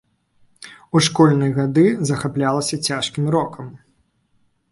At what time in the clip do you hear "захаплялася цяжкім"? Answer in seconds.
2.11-3.25